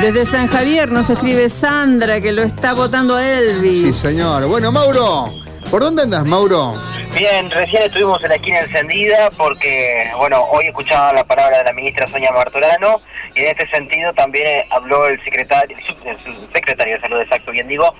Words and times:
Desde 0.00 0.24
San 0.24 0.46
Javier 0.46 0.90
nos 0.90 1.10
escribe 1.10 1.48
Sandra 1.48 2.20
que 2.20 2.32
lo 2.32 2.42
está 2.42 2.72
votando 2.72 3.16
a 3.16 3.26
Elvis. 3.26 3.82
Sí, 3.82 3.92
señor. 3.92 4.48
Bueno, 4.48 4.70
Mauro, 4.70 5.26
¿por 5.70 5.82
dónde 5.82 6.02
andas, 6.02 6.24
Mauro? 6.24 6.74
Bien, 7.14 7.50
recién 7.50 7.82
estuvimos 7.82 8.22
en 8.22 8.28
la 8.28 8.36
esquina 8.36 8.60
encendida 8.60 9.30
porque, 9.36 10.08
bueno, 10.16 10.44
hoy 10.52 10.66
escuchaba 10.66 11.12
la 11.12 11.24
palabra 11.24 11.58
de 11.58 11.64
la 11.64 11.72
ministra 11.72 12.06
Sonia 12.06 12.30
Martorano 12.30 13.00
y 13.34 13.40
en 13.40 13.46
este 13.46 13.68
sentido 13.68 14.12
también 14.12 14.64
habló 14.70 15.06
el 15.08 15.22
secretario, 15.24 15.76
el 16.04 16.18
secretario 16.52 16.94
de 16.94 17.00
Salud, 17.00 17.20
exacto, 17.20 17.50
bien 17.50 17.66
digo, 17.66 17.92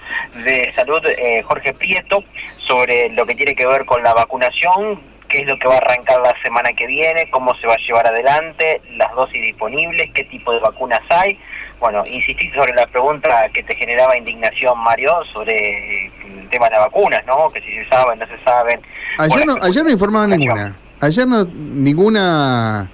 de 0.45 0.72
Salud, 0.76 1.04
eh, 1.06 1.42
Jorge 1.42 1.72
Prieto, 1.72 2.22
sobre 2.58 3.08
lo 3.10 3.26
que 3.26 3.34
tiene 3.34 3.54
que 3.54 3.66
ver 3.66 3.84
con 3.86 4.02
la 4.02 4.14
vacunación, 4.14 5.00
qué 5.29 5.40
es 5.40 5.46
lo 5.46 5.58
que 5.58 5.68
va 5.68 5.74
a 5.74 5.79
arrancar 5.79 6.20
la 6.20 6.34
semana 6.42 6.72
que 6.72 6.86
viene, 6.86 7.30
cómo 7.30 7.54
se 7.56 7.66
va 7.66 7.74
a 7.74 7.86
llevar 7.86 8.06
adelante, 8.06 8.80
las 8.96 9.12
dosis 9.14 9.42
disponibles, 9.42 10.10
qué 10.14 10.24
tipo 10.24 10.52
de 10.52 10.60
vacunas 10.60 11.00
hay. 11.10 11.38
Bueno, 11.80 12.04
insistí 12.06 12.50
sobre 12.50 12.72
la 12.74 12.86
pregunta 12.86 13.48
que 13.52 13.62
te 13.62 13.75
generaba 13.76 14.16
indignación, 14.16 14.79
Mario, 14.80 15.12
sobre 15.32 16.07
el 16.07 16.48
tema 16.50 16.66
de 16.66 16.72
las 16.72 16.86
vacunas, 16.86 17.25
¿no? 17.26 17.50
Que 17.50 17.61
si 17.61 17.72
se 17.72 17.89
saben, 17.89 18.18
no 18.18 18.26
se 18.26 18.39
saben. 18.44 18.80
Ayer 19.18 19.46
no, 19.46 19.57
ayer 19.62 19.84
no 19.84 19.90
informaban 19.90 20.30
ninguna. 20.30 20.76
Ayer 21.00 21.29
no, 21.29 21.44
ninguna, 21.44 22.90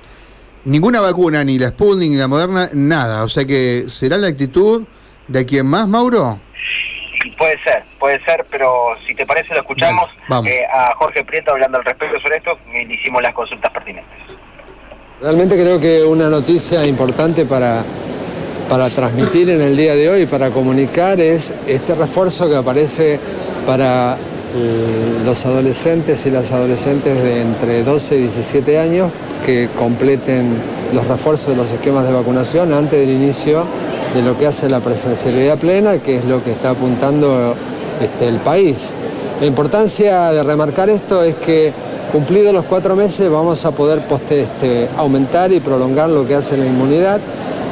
ninguna 0.64 1.00
vacuna, 1.00 1.42
ni 1.44 1.58
la 1.58 1.68
Sputnik, 1.68 2.10
ni 2.10 2.16
la 2.16 2.28
Moderna, 2.28 2.68
nada. 2.74 3.24
O 3.24 3.28
sea 3.28 3.46
que, 3.46 3.84
¿será 3.88 4.18
la 4.18 4.26
actitud 4.26 4.82
de 5.28 5.46
quien 5.46 5.66
más, 5.66 5.88
Mauro? 5.88 6.38
Puede 7.38 7.58
ser, 7.62 7.82
puede 7.98 8.22
ser, 8.24 8.44
pero 8.50 8.96
si 9.06 9.14
te 9.14 9.24
parece 9.24 9.54
lo 9.54 9.60
escuchamos 9.60 10.04
eh, 10.46 10.66
a 10.72 10.94
Jorge 10.96 11.24
Prieto 11.24 11.52
hablando 11.52 11.78
al 11.78 11.84
respecto 11.84 12.20
sobre 12.20 12.36
esto 12.36 12.58
y 12.70 12.84
le 12.84 12.94
hicimos 12.94 13.22
las 13.22 13.34
consultas 13.34 13.72
pertinentes. 13.72 14.12
Realmente 15.20 15.54
creo 15.56 15.80
que 15.80 16.02
una 16.02 16.28
noticia 16.28 16.86
importante 16.86 17.46
para, 17.46 17.82
para 18.68 18.88
transmitir 18.90 19.50
en 19.50 19.60
el 19.60 19.76
día 19.76 19.94
de 19.94 20.08
hoy, 20.08 20.26
para 20.26 20.50
comunicar, 20.50 21.20
es 21.20 21.52
este 21.66 21.94
refuerzo 21.94 22.48
que 22.48 22.56
aparece 22.56 23.18
para 23.66 24.14
eh, 24.14 25.24
los 25.24 25.44
adolescentes 25.44 26.24
y 26.26 26.30
las 26.30 26.52
adolescentes 26.52 27.22
de 27.22 27.42
entre 27.42 27.82
12 27.82 28.16
y 28.16 28.20
17 28.22 28.78
años 28.78 29.10
que 29.44 29.68
completen 29.78 30.46
los 30.94 31.06
refuerzos 31.06 31.48
de 31.48 31.56
los 31.56 31.70
esquemas 31.70 32.06
de 32.06 32.12
vacunación 32.12 32.72
antes 32.72 32.98
del 32.98 33.10
inicio 33.10 33.64
de 34.14 34.22
lo 34.22 34.38
que 34.38 34.46
hace 34.46 34.70
la 34.70 34.80
presencialidad 34.80 35.58
plena, 35.58 35.98
que 35.98 36.18
es 36.18 36.24
lo 36.24 36.42
que 36.42 36.52
está 36.52 36.70
apuntando 36.70 37.54
este, 38.00 38.28
el 38.28 38.36
país. 38.36 38.90
La 39.40 39.46
importancia 39.46 40.30
de 40.30 40.42
remarcar 40.42 40.88
esto 40.88 41.24
es 41.24 41.34
que 41.34 41.72
cumplidos 42.12 42.54
los 42.54 42.64
cuatro 42.64 42.94
meses 42.94 43.28
vamos 43.28 43.64
a 43.64 43.72
poder 43.72 44.02
este, 44.30 44.88
aumentar 44.96 45.52
y 45.52 45.58
prolongar 45.58 46.08
lo 46.08 46.26
que 46.26 46.36
hace 46.36 46.56
la 46.56 46.64
inmunidad 46.64 47.20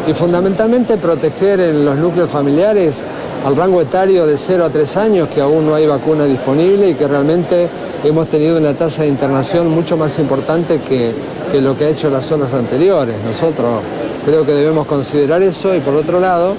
y 0.06 0.12
fundamentalmente 0.12 0.96
proteger 0.96 1.60
en 1.60 1.84
los 1.84 1.96
núcleos 1.96 2.30
familiares 2.30 3.02
al 3.44 3.56
rango 3.56 3.80
etario 3.80 4.26
de 4.26 4.36
0 4.36 4.64
a 4.64 4.70
3 4.70 4.96
años, 4.96 5.28
que 5.28 5.40
aún 5.40 5.66
no 5.66 5.74
hay 5.74 5.86
vacuna 5.86 6.24
disponible 6.24 6.90
y 6.90 6.94
que 6.94 7.08
realmente 7.08 7.68
hemos 8.04 8.28
tenido 8.28 8.58
una 8.58 8.74
tasa 8.74 9.02
de 9.02 9.08
internación 9.08 9.68
mucho 9.68 9.96
más 9.96 10.18
importante 10.18 10.80
que, 10.80 11.12
lo 11.60 11.76
que 11.76 11.84
ha 11.84 11.88
hecho 11.88 12.08
las 12.10 12.24
zonas 12.24 12.54
anteriores. 12.54 13.14
Nosotros 13.24 13.82
Creo 14.24 14.46
que 14.46 14.52
debemos 14.52 14.86
considerar 14.86 15.42
eso 15.42 15.74
y 15.74 15.80
por 15.80 15.96
otro 15.96 16.20
lado, 16.20 16.54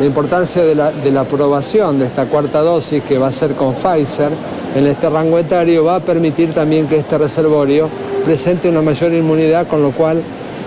la 0.00 0.06
importancia 0.06 0.64
de 0.64 0.74
la, 0.74 1.20
aprobación 1.20 1.98
de 1.98 2.06
esta 2.06 2.24
cuarta 2.24 2.62
dosis 2.62 3.02
que 3.02 3.18
va 3.18 3.26
a 3.26 3.32
ser 3.32 3.52
con 3.52 3.74
Pfizer 3.74 4.30
en 4.74 4.86
este 4.86 5.10
rango 5.10 5.38
etario 5.38 5.84
va 5.84 5.96
a 5.96 6.00
permitir 6.00 6.54
también 6.54 6.86
que 6.86 6.96
este 6.96 7.18
reservorio 7.18 7.90
presente 8.24 8.70
una 8.70 8.80
mayor 8.80 9.12
inmunidad, 9.12 9.66
con 9.66 9.82
lo 9.82 9.90
cual 9.90 10.22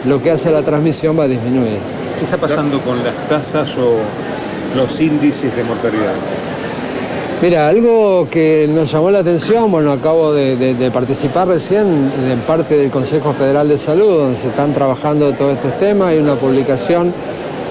lo 0.06 0.22
que 0.22 0.30
hace 0.30 0.52
la 0.52 0.62
transmisión 0.62 1.18
va 1.18 1.24
a 1.24 1.28
disminuir. 1.28 1.80
¿Qué 2.18 2.26
está 2.26 2.38
pasando 2.38 2.80
con 2.82 3.04
las 3.04 3.16
tasas 3.28 3.78
o 3.78 3.98
los 4.76 5.00
índices 5.00 5.56
de 5.56 5.64
mortalidad? 5.64 6.14
Mira, 7.40 7.68
algo 7.68 8.28
que 8.32 8.68
nos 8.68 8.92
llamó 8.92 9.12
la 9.12 9.20
atención, 9.20 9.70
bueno, 9.72 9.92
acabo 9.92 10.34
de, 10.34 10.90
participar 10.92 11.48
recién 11.48 11.86
en 11.86 12.40
parte 12.48 12.76
del 12.76 12.90
Consejo 12.90 13.34
Federal 13.34 13.70
de 13.70 13.78
Salud, 13.78 14.22
donde 14.22 14.38
se 14.38 14.48
están 14.48 14.74
trabajando 14.74 15.32
todos 15.34 15.54
estos 15.54 15.78
temas, 15.78 16.10
hay 16.10 16.18
una 16.18 16.34
publicación 16.34 17.14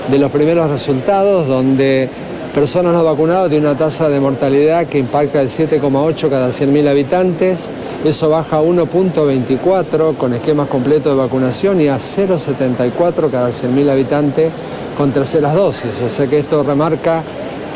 de 0.08 0.18
los 0.18 0.30
primeros 0.30 0.70
resultados 0.70 1.48
donde 1.48 2.08
personas 2.56 2.94
no 2.94 3.04
vacunadas 3.04 3.50
tienen 3.50 3.68
una 3.68 3.76
tasa 3.76 4.08
de 4.08 4.18
mortalidad 4.18 4.86
que 4.86 4.98
impacta 4.98 5.42
el 5.42 5.50
7,8 5.50 6.30
cada 6.30 6.48
100.000 6.48 6.88
habitantes, 6.88 7.68
eso 8.02 8.30
baja 8.30 8.56
a 8.56 8.62
1.24 8.62 10.16
con 10.16 10.32
esquemas 10.32 10.66
completos 10.66 11.14
de 11.14 11.22
vacunación 11.22 11.78
y 11.82 11.88
a 11.88 11.96
0.74 11.96 13.30
cada 13.30 13.50
100.000 13.50 13.90
habitantes 13.90 14.50
con 14.96 15.12
terceras 15.12 15.54
dosis, 15.54 16.00
o 16.00 16.08
sea 16.08 16.26
que 16.28 16.38
esto 16.38 16.62
remarca 16.62 17.22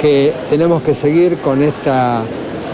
que 0.01 0.33
tenemos 0.49 0.83
que 0.83 0.95
seguir 0.95 1.37
con 1.41 1.63
esta 1.63 2.23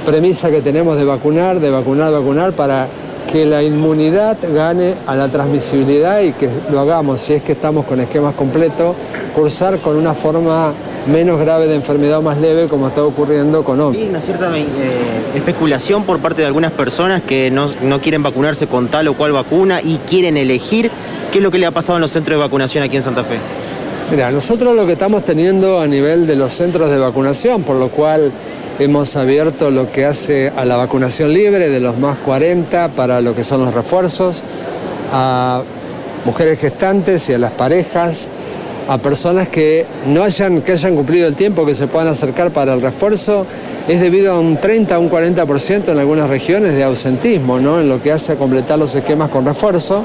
premisa 0.07 0.49
que 0.49 0.61
tenemos 0.61 0.97
de 0.97 1.05
vacunar, 1.05 1.59
de 1.59 1.73
vacunar, 1.73 2.13
vacunar, 2.13 2.53
para 2.53 2.87
que 3.33 3.45
la 3.47 3.65
inmunidad 3.65 4.39
gane 4.55 4.95
a 5.09 5.17
la 5.17 5.27
transmisibilidad 5.27 6.21
y 6.21 6.31
que 6.31 6.49
lo 6.71 6.79
hagamos, 6.79 7.21
si 7.21 7.33
es 7.33 7.43
que 7.43 7.51
estamos 7.51 7.85
con 7.85 7.99
esquemas 7.99 8.37
completos, 8.37 8.95
cursar 9.35 9.79
con 9.79 9.97
una 9.97 10.15
forma 10.15 10.73
menos 11.07 11.39
grave 11.39 11.67
de 11.67 11.77
enfermedad 11.77 12.19
o 12.19 12.23
más 12.23 12.39
leve 12.39 12.69
como 12.69 12.89
está 12.89 13.03
ocurriendo 13.03 13.65
con 13.65 13.81
otros. 13.81 14.03
Hay 14.03 14.09
una 14.09 14.21
cierta 14.21 14.51
eh, 14.57 14.65
especulación 15.35 16.05
por 16.05 16.19
parte 16.19 16.43
de 16.43 16.47
algunas 16.47 16.73
personas 16.73 17.23
que 17.23 17.51
no, 17.51 17.71
no 17.83 18.01
quieren 18.01 18.23
vacunarse 18.23 18.67
con 18.67 18.89
tal 18.89 19.09
o 19.09 19.15
cual 19.15 19.33
vacuna 19.33 19.81
y 19.83 19.99
quieren 20.09 20.37
elegir 20.37 20.91
qué 21.31 21.39
es 21.39 21.45
lo 21.45 21.51
que 21.51 21.59
le 21.59 21.67
ha 21.67 21.71
pasado 21.71 21.99
en 21.99 22.03
los 22.03 22.11
centros 22.11 22.39
de 22.39 22.43
vacunación 22.43 22.83
aquí 22.85 22.97
en 22.97 23.03
Santa 23.03 23.25
Fe. 23.25 23.37
Mira, 24.11 24.31
nosotros 24.31 24.75
lo 24.77 24.87
que 24.87 24.93
estamos 24.93 25.25
teniendo 25.25 25.81
a 25.81 25.87
nivel 25.87 26.27
de 26.27 26.37
los 26.37 26.53
centros 26.53 26.91
de 26.91 26.99
vacunación, 26.99 27.63
por 27.63 27.77
lo 27.77 27.89
cual 27.89 28.31
hemos 28.79 29.17
abierto 29.17 29.71
lo 29.71 29.91
que 29.91 30.05
hace 30.05 30.53
a 30.57 30.65
la 30.65 30.77
vacunación 30.77 31.33
libre 31.33 31.71
de 31.71 31.81
los 31.81 31.99
más 31.99 32.17
40 32.19 32.91
para 32.91 33.21
lo 33.21 33.35
que 33.35 33.43
son 33.43 33.65
los 33.65 33.75
refuerzos, 33.75 34.43
a 35.13 35.63
mujeres 36.25 36.61
gestantes 36.61 37.29
y 37.31 37.33
a 37.33 37.39
las 37.39 37.53
parejas, 37.53 38.29
a 38.89 38.99
personas 38.99 39.49
que 39.49 39.85
no 40.07 40.23
hayan, 40.23 40.63
que 40.63 40.73
hayan 40.73 40.95
cumplido 40.95 41.27
el 41.27 41.35
tiempo 41.35 41.67
que 41.67 41.75
se 41.75 41.87
puedan 41.87 42.09
acercar 42.09 42.51
para 42.51 42.75
el 42.75 42.81
refuerzo, 42.81 43.47
es 43.89 44.01
debido 44.01 44.33
a 44.33 44.41
un 44.41 44.57
30 44.57 44.95
a 44.95 44.99
un 44.99 45.11
40% 45.11 45.89
en 45.89 45.99
algunas 45.99 46.29
regiones 46.29 46.75
de 46.75 46.85
ausentismo, 46.85 47.59
¿no? 47.59 47.81
En 47.81 47.89
lo 47.89 48.03
que 48.03 48.13
hace 48.13 48.33
a 48.33 48.37
completar 48.37 48.79
los 48.79 48.95
esquemas 48.95 49.31
con 49.31 49.45
refuerzo 49.45 50.05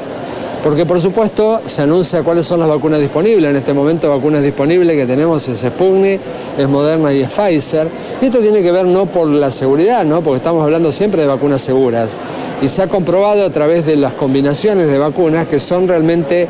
porque 0.63 0.85
por 0.85 1.01
supuesto 1.01 1.59
se 1.65 1.81
anuncia 1.81 2.21
cuáles 2.21 2.45
son 2.45 2.59
las 2.59 2.69
vacunas 2.69 2.99
disponibles. 2.99 3.49
En 3.49 3.55
este 3.55 3.73
momento 3.73 4.09
vacunas 4.09 4.43
disponibles 4.43 4.95
que 4.95 5.05
tenemos 5.05 5.47
es 5.47 5.59
Sputnik, 5.59 6.19
es 6.57 6.69
Moderna 6.69 7.11
y 7.11 7.21
es 7.21 7.29
Pfizer. 7.29 7.87
Y 8.21 8.25
esto 8.25 8.39
tiene 8.39 8.61
que 8.61 8.71
ver 8.71 8.85
no 8.85 9.07
por 9.07 9.27
la 9.27 9.49
seguridad, 9.49 10.05
¿no? 10.05 10.21
porque 10.21 10.37
estamos 10.37 10.63
hablando 10.63 10.91
siempre 10.91 11.21
de 11.21 11.27
vacunas 11.27 11.61
seguras. 11.61 12.11
Y 12.61 12.67
se 12.67 12.83
ha 12.83 12.87
comprobado 12.87 13.43
a 13.43 13.49
través 13.49 13.87
de 13.87 13.95
las 13.95 14.13
combinaciones 14.13 14.87
de 14.87 14.99
vacunas 14.99 15.47
que 15.47 15.59
son 15.59 15.87
realmente 15.87 16.47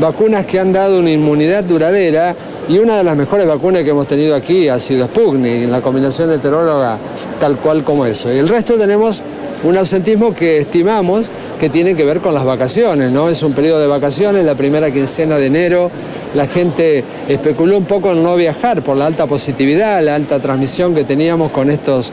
vacunas 0.00 0.44
que 0.44 0.58
han 0.58 0.72
dado 0.72 0.98
una 0.98 1.12
inmunidad 1.12 1.62
duradera 1.62 2.34
y 2.68 2.78
una 2.78 2.96
de 2.96 3.04
las 3.04 3.16
mejores 3.16 3.46
vacunas 3.46 3.84
que 3.84 3.90
hemos 3.90 4.08
tenido 4.08 4.34
aquí 4.34 4.68
ha 4.68 4.80
sido 4.80 5.06
Sputnik, 5.06 5.68
la 5.68 5.80
combinación 5.80 6.32
heteróloga 6.32 6.98
tal 7.38 7.56
cual 7.58 7.84
como 7.84 8.06
eso. 8.06 8.32
Y 8.32 8.38
el 8.38 8.48
resto 8.48 8.74
tenemos 8.74 9.22
un 9.62 9.76
ausentismo 9.76 10.34
que 10.34 10.58
estimamos 10.58 11.30
que 11.62 11.70
tiene 11.70 11.94
que 11.94 12.04
ver 12.04 12.18
con 12.18 12.34
las 12.34 12.44
vacaciones, 12.44 13.12
¿no? 13.12 13.28
Es 13.28 13.40
un 13.44 13.52
periodo 13.52 13.78
de 13.78 13.86
vacaciones, 13.86 14.44
la 14.44 14.56
primera 14.56 14.90
quincena 14.90 15.38
de 15.38 15.46
enero, 15.46 15.92
la 16.34 16.48
gente 16.48 17.04
especuló 17.28 17.78
un 17.78 17.84
poco 17.84 18.10
en 18.10 18.20
no 18.20 18.34
viajar 18.34 18.82
por 18.82 18.96
la 18.96 19.06
alta 19.06 19.28
positividad, 19.28 20.02
la 20.02 20.16
alta 20.16 20.40
transmisión 20.40 20.92
que 20.92 21.04
teníamos 21.04 21.52
con 21.52 21.70
estos 21.70 22.12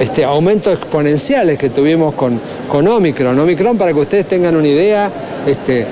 este, 0.00 0.24
aumentos 0.24 0.78
exponenciales 0.78 1.58
que 1.58 1.68
tuvimos 1.68 2.14
con, 2.14 2.40
con 2.70 2.88
Omicron. 2.88 3.38
Omicron, 3.38 3.76
para 3.76 3.92
que 3.92 3.98
ustedes 3.98 4.26
tengan 4.28 4.56
una 4.56 4.68
idea, 4.68 5.10
este, 5.46 5.84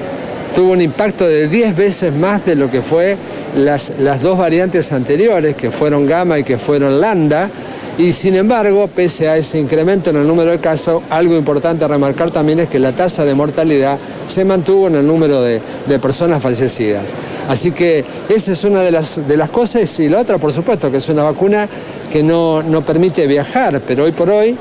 tuvo 0.54 0.72
un 0.72 0.80
impacto 0.80 1.28
de 1.28 1.46
10 1.46 1.76
veces 1.76 2.14
más 2.14 2.46
de 2.46 2.56
lo 2.56 2.70
que 2.70 2.80
fue 2.80 3.18
las, 3.54 3.92
las 3.98 4.22
dos 4.22 4.38
variantes 4.38 4.92
anteriores, 4.92 5.56
que 5.56 5.70
fueron 5.70 6.06
Gamma 6.06 6.38
y 6.38 6.42
que 6.42 6.56
fueron 6.56 7.02
Lambda. 7.02 7.50
Y 7.98 8.12
sin 8.12 8.36
embargo, 8.36 8.86
pese 8.86 9.28
a 9.28 9.36
ese 9.36 9.58
incremento 9.58 10.10
en 10.10 10.16
el 10.16 10.26
número 10.26 10.52
de 10.52 10.58
casos, 10.58 11.02
algo 11.10 11.36
importante 11.36 11.84
a 11.84 11.88
remarcar 11.88 12.30
también 12.30 12.60
es 12.60 12.68
que 12.68 12.78
la 12.78 12.92
tasa 12.92 13.24
de 13.24 13.34
mortalidad 13.34 13.98
se 14.24 14.44
mantuvo 14.44 14.86
en 14.86 14.94
el 14.94 15.06
número 15.06 15.42
de, 15.42 15.60
personas 16.00 16.40
fallecidas. 16.40 17.12
Así 17.48 17.72
que 17.72 18.04
esa 18.28 18.52
es 18.52 18.62
una 18.62 18.82
de 18.82 18.92
las, 18.92 19.26
de 19.26 19.36
las 19.36 19.50
cosas 19.50 19.98
y 19.98 20.08
la 20.08 20.20
otra, 20.20 20.38
por 20.38 20.52
supuesto, 20.52 20.92
que 20.92 20.98
es 20.98 21.08
una 21.08 21.24
vacuna 21.24 21.68
que 22.12 22.22
no, 22.22 22.62
no 22.62 22.82
permite 22.82 23.26
viajar, 23.26 23.80
pero 23.84 24.04
hoy 24.04 24.12
por 24.12 24.30
hoy 24.30 24.56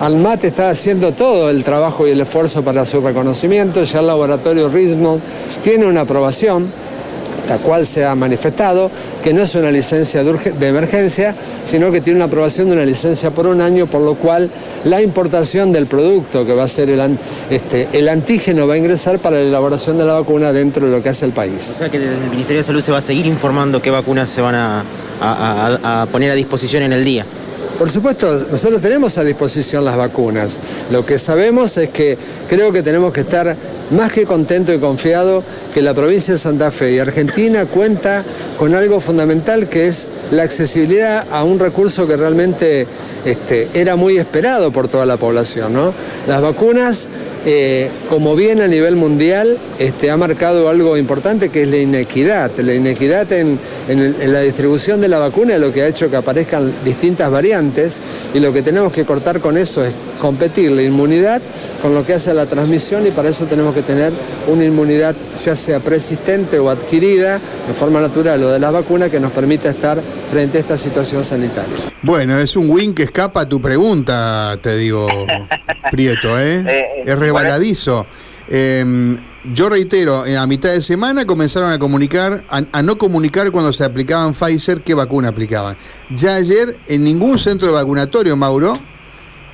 Almat 0.00 0.44
está 0.44 0.68
haciendo 0.68 1.12
todo 1.12 1.48
el 1.48 1.64
trabajo 1.64 2.06
y 2.06 2.10
el 2.10 2.20
esfuerzo 2.20 2.62
para 2.62 2.84
su 2.84 3.00
reconocimiento, 3.00 3.82
ya 3.84 4.00
el 4.00 4.08
laboratorio 4.08 4.68
Ritmo 4.68 5.20
tiene 5.62 5.86
una 5.86 6.02
aprobación 6.02 6.70
la 7.48 7.58
cual 7.58 7.86
se 7.86 8.04
ha 8.04 8.14
manifestado 8.14 8.90
que 9.22 9.32
no 9.32 9.42
es 9.42 9.54
una 9.54 9.70
licencia 9.70 10.22
de, 10.22 10.68
emergencia, 10.68 11.34
sino 11.64 11.90
que 11.90 12.00
tiene 12.00 12.18
una 12.18 12.26
aprobación 12.26 12.68
de 12.68 12.74
una 12.74 12.84
licencia 12.84 13.30
por 13.30 13.46
un 13.46 13.60
año, 13.60 13.86
por 13.86 14.02
lo 14.02 14.14
cual 14.14 14.50
la 14.84 15.02
importación 15.02 15.72
del 15.72 15.86
producto, 15.86 16.44
que 16.44 16.54
va 16.54 16.64
a 16.64 16.68
ser 16.68 16.90
el, 16.90 17.18
este, 17.50 17.88
el 17.92 18.08
antígeno, 18.08 18.66
va 18.66 18.74
a 18.74 18.78
ingresar 18.78 19.18
para 19.18 19.36
la 19.36 19.42
elaboración 19.42 19.98
de 19.98 20.04
la 20.04 20.14
vacuna 20.14 20.52
dentro 20.52 20.86
de 20.86 20.92
lo 20.92 21.02
que 21.02 21.08
hace 21.08 21.24
el 21.24 21.32
O 21.32 21.34
país. 21.34 21.62
sea 21.62 21.88
que 21.88 21.96
el 21.98 22.30
Ministerio 22.30 22.58
de 22.58 22.64
Salud 22.64 22.80
se 22.80 22.92
va 22.92 22.98
a 22.98 23.02
seguir 23.02 23.26
informando 23.26 23.80
qué 23.80 23.90
vacunas 23.90 24.28
se 24.28 24.40
van 24.40 24.54
a 24.54 26.06
poner 26.12 26.30
a 26.30 26.34
disposición 26.34 26.82
en 26.82 26.92
el 26.92 27.04
día. 27.04 27.24
Por 27.78 27.90
supuesto, 27.90 28.46
nosotros 28.52 28.80
tenemos 28.80 29.18
a 29.18 29.24
disposición 29.24 29.84
las 29.84 29.96
vacunas. 29.96 30.60
Lo 30.92 31.04
que 31.04 31.18
sabemos 31.18 31.76
es 31.76 31.88
que 31.88 32.16
creo 32.48 32.72
que 32.72 32.84
tenemos 32.84 33.12
que 33.12 33.22
estar 33.22 33.56
más 33.90 34.12
que 34.12 34.24
contentos 34.24 34.74
y 34.74 34.78
confiados 34.78 35.42
que 35.72 35.82
la 35.82 35.92
provincia 35.92 36.34
de 36.34 36.38
Santa 36.38 36.70
Fe 36.70 36.92
y 36.92 36.98
Argentina 37.00 37.66
cuenta 37.66 38.22
con 38.58 38.76
algo 38.76 39.00
fundamental 39.00 39.68
que 39.68 39.88
es 39.88 40.06
la 40.30 40.44
accesibilidad 40.44 41.26
a 41.32 41.42
un 41.42 41.58
recurso 41.58 42.06
que 42.06 42.16
realmente 42.16 42.86
este, 43.24 43.68
era 43.74 43.96
muy 43.96 44.18
esperado 44.18 44.70
por 44.70 44.86
toda 44.86 45.04
la 45.04 45.16
población. 45.16 45.72
¿no? 45.72 45.92
Las 46.28 46.40
vacunas, 46.40 47.08
eh, 47.46 47.90
como 48.08 48.34
bien 48.36 48.60
a 48.60 48.66
nivel 48.66 48.96
mundial, 48.96 49.58
este, 49.78 50.10
ha 50.10 50.16
marcado 50.16 50.68
algo 50.68 50.96
importante 50.96 51.48
que 51.50 51.62
es 51.62 51.68
la 51.68 51.76
inequidad. 51.76 52.50
La 52.58 52.74
inequidad 52.74 53.30
en, 53.32 53.58
en 53.88 53.98
el- 54.00 54.16
en 54.20 54.32
la 54.32 54.40
distribución 54.40 55.00
de 55.00 55.08
la 55.08 55.18
vacuna 55.18 55.54
es 55.54 55.60
lo 55.60 55.72
que 55.72 55.82
ha 55.82 55.86
hecho 55.88 56.08
que 56.10 56.16
aparezcan 56.16 56.72
distintas 56.84 57.30
variantes 57.30 58.00
y 58.32 58.40
lo 58.40 58.52
que 58.52 58.62
tenemos 58.62 58.92
que 58.92 59.04
cortar 59.04 59.40
con 59.40 59.58
eso 59.58 59.84
es 59.84 59.92
competir 60.20 60.70
la 60.70 60.82
inmunidad 60.82 61.42
con 61.82 61.92
lo 61.94 62.04
que 62.06 62.14
hace 62.14 62.30
a 62.30 62.34
la 62.34 62.46
transmisión 62.46 63.06
y 63.06 63.10
para 63.10 63.28
eso 63.28 63.44
tenemos 63.44 63.74
que 63.74 63.82
tener 63.82 64.10
una 64.48 64.64
inmunidad 64.64 65.14
ya 65.44 65.54
sea 65.54 65.80
persistente 65.80 66.58
o 66.58 66.70
adquirida 66.70 67.38
en 67.68 67.74
forma 67.74 68.00
natural 68.00 68.42
o 68.42 68.50
de 68.50 68.58
la 68.58 68.70
vacuna 68.70 69.10
que 69.10 69.20
nos 69.20 69.32
permita 69.32 69.68
estar 69.68 70.00
frente 70.32 70.56
a 70.58 70.60
esta 70.62 70.78
situación 70.78 71.22
sanitaria. 71.24 71.74
Bueno, 72.02 72.38
es 72.38 72.56
un 72.56 72.70
win 72.70 72.94
que 72.94 73.02
escapa 73.02 73.42
a 73.42 73.48
tu 73.48 73.60
pregunta, 73.60 74.56
te 74.62 74.76
digo, 74.76 75.06
Prieto, 75.90 76.38
¿eh? 76.40 76.64
Eh, 76.66 76.84
es 77.06 77.18
rebaladizo. 77.42 78.06
Eh, 78.48 79.16
yo 79.52 79.68
reitero, 79.68 80.24
eh, 80.24 80.38
a 80.38 80.46
mitad 80.46 80.70
de 80.70 80.80
semana 80.80 81.26
comenzaron 81.26 81.70
a 81.70 81.78
comunicar, 81.78 82.44
a, 82.48 82.82
no 82.82 82.96
comunicar 82.96 83.50
cuando 83.50 83.74
se 83.74 83.84
aplicaban 83.84 84.32
Pfizer 84.32 84.80
qué 84.80 84.94
vacuna 84.94 85.28
aplicaban. 85.28 85.76
Ya 86.10 86.36
ayer 86.36 86.78
en 86.86 87.04
ningún 87.04 87.38
centro 87.38 87.68
de 87.68 87.74
vacunatorio, 87.74 88.36
Mauro, 88.36 88.78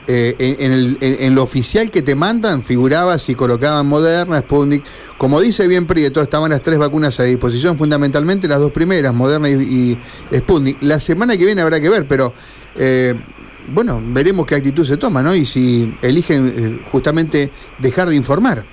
eh, 0.07 0.37
en, 0.39 1.35
lo 1.35 1.43
oficial 1.43 1.91
que 1.91 2.03
te 2.03 2.15
mandan 2.15 2.63
figuraba 2.63 3.19
si 3.19 3.35
colocaban 3.35 3.87
Moderna, 3.87 4.41
Sputnik. 4.41 4.85
Como 5.19 5.41
dice 5.41 5.67
bien 5.67 5.87
Prieto, 5.87 6.23
estaban 6.23 6.51
las 6.51 6.63
tres 6.63 6.79
vacunas 6.79 7.19
a 7.19 7.25
disposición, 7.25 7.77
fundamentalmente 7.77 8.47
las 8.47 8.61
dos 8.61 8.71
primeras, 8.71 9.13
Moderna 9.13 9.49
y, 9.51 9.99
y 10.33 10.37
Sputnik. 10.37 10.79
La 10.83 11.01
semana 11.01 11.37
que 11.37 11.45
viene 11.45 11.63
habrá 11.63 11.81
que 11.81 11.89
ver, 11.89 12.07
pero 12.07 12.33
eh, 12.77 13.21
bueno, 13.69 14.01
veremos 14.03 14.47
qué 14.47 14.57
actitud 14.57 14.85
se 14.85 14.97
toma, 14.97 15.23
¿no? 15.23 15.35
Y 15.35 15.45
si 15.45 15.97
eligen 16.03 16.55
eh, 16.83 16.89
justamente 16.91 17.51
dejar 17.79 18.09
de 18.09 18.17
informar. 18.17 18.65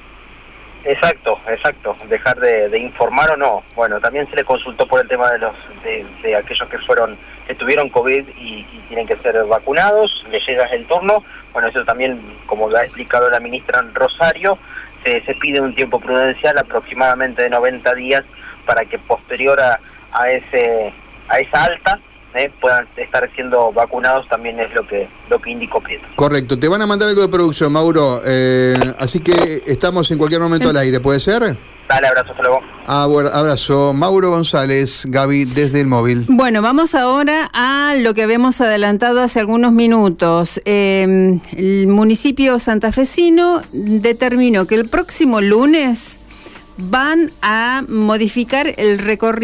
Exacto, 0.84 1.38
exacto. 1.50 1.98
Dejar 2.08 2.40
de, 2.40 2.80
informar 2.80 3.32
o 3.32 3.38
no. 3.38 3.64
Bueno, 3.76 4.00
también 4.00 4.26
se 4.30 4.38
le 4.38 4.46
consultó 4.46 4.88
por 4.88 5.02
el 5.02 5.08
tema 5.08 5.30
de 5.32 5.40
los 5.40 5.54
de, 5.84 6.06
de 6.24 6.36
aquellos 6.36 6.70
que 6.70 6.78
fueron 6.80 7.18
que 7.46 7.56
tuvieron 7.56 7.90
COVID 7.90 8.26
y, 8.38 8.66
y 8.72 8.86
tienen 8.88 9.06
que 9.06 9.18
ser 9.18 9.44
vacunados. 9.46 10.26
Le 10.32 10.40
llega 10.40 10.64
el 10.68 10.86
turno. 10.88 11.24
Bueno, 11.52 11.68
eso 11.68 11.84
también, 11.84 12.22
como 12.46 12.70
lo 12.70 12.78
ha 12.78 12.86
explicado 12.86 13.30
la 13.30 13.42
ministra 13.42 13.82
Rosario, 13.94 14.58
se, 15.04 15.20
se 15.26 15.34
pide 15.36 15.60
un 15.60 15.76
tiempo 15.76 16.00
prudencial 16.00 16.58
aproximadamente 16.58 17.44
de 17.44 17.50
90 17.50 17.94
días 17.96 18.24
para 18.66 18.86
que 18.86 18.98
posterior 18.98 19.60
a, 19.60 19.80
a 20.14 20.30
ese 20.32 20.94
a 21.28 21.40
esa 21.40 21.64
alta 21.66 22.00
eh, 22.38 22.52
puedan 22.62 22.88
estar 22.98 23.30
siendo 23.36 23.72
vacunados. 23.72 24.28
También 24.30 24.60
es 24.60 24.74
lo 24.74 24.88
que 24.88 25.08
lo 25.30 25.42
que 25.42 25.52
indicó 25.52 25.82
Prieto. 25.82 26.06
Correcto, 26.16 26.58
te 26.58 26.68
van 26.68 26.82
a 26.82 26.88
mandar 26.88 27.10
algo 27.10 27.22
de 27.22 27.28
producción, 27.28 27.72
Mauro. 27.72 28.22
eh, 28.26 28.76
así 29.00 29.20
que 29.20 29.62
estamos 29.66 30.10
en 30.12 30.18
cualquier 30.18 30.42
momento 30.42 30.70
al 30.70 30.78
aire, 30.78 31.00
¿puede 31.00 31.20
ser? 31.20 31.58
Dale, 31.88 32.08
abrazo, 32.08 32.32
hasta 32.32 32.44
luego. 32.44 32.60
Ah, 32.86 33.06
bueno, 33.08 33.30
abrazo. 33.32 33.94
Mauro 33.94 34.30
González, 34.30 35.06
Gaby, 35.08 35.46
desde 35.46 35.80
el 35.80 35.88
móvil. 35.88 36.26
Bueno, 36.28 36.62
vamos 36.62 36.96
ahora 36.96 37.50
a 37.54 37.96
lo 37.98 38.14
que 38.14 38.24
habíamos 38.24 38.60
adelantado 38.60 39.22
hace 39.22 39.40
algunos 39.40 39.72
minutos. 39.72 40.62
Eh, 40.66 41.40
el 41.56 41.88
municipio 41.88 42.60
santafesino 42.60 43.62
determinó 43.72 44.68
que 44.68 44.76
el 44.76 44.90
próximo 44.90 45.40
lunes 45.40 46.20
van 46.78 47.32
a 47.42 47.84
modificar 47.88 48.74
el 48.78 49.00
recorrido. 49.00 49.38